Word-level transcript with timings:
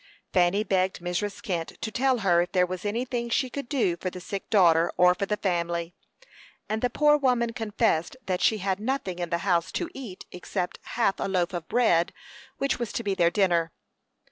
Fanny 0.33 0.63
begged 0.63 0.99
Mrs. 0.99 1.43
Kent 1.43 1.79
to 1.79 1.91
tell 1.91 2.17
her 2.25 2.41
if 2.41 2.53
there 2.53 2.65
was 2.65 2.85
anything 2.85 3.29
she 3.29 3.51
could 3.51 3.69
do 3.69 3.95
for 3.97 4.09
the 4.09 4.19
sick 4.19 4.49
daughter, 4.49 4.91
or 4.97 5.13
for 5.13 5.27
the 5.27 5.37
family; 5.37 5.93
and 6.67 6.81
the 6.81 6.89
poor 6.89 7.17
woman 7.17 7.53
confessed 7.53 8.17
that 8.25 8.41
she 8.41 8.57
had 8.57 8.79
nothing 8.79 9.19
in 9.19 9.29
the 9.29 9.37
house 9.45 9.71
to 9.73 9.91
eat 9.93 10.25
except 10.31 10.79
half 10.97 11.19
a 11.19 11.27
loaf 11.27 11.53
of 11.53 11.67
bread, 11.67 12.13
which 12.57 12.79
was 12.79 12.91
to 12.93 13.03
be 13.03 13.13
their 13.13 13.29
dinner. 13.29 13.73